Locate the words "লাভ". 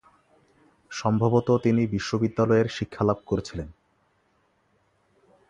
3.03-3.19